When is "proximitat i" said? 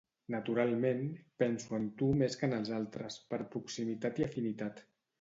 3.55-4.31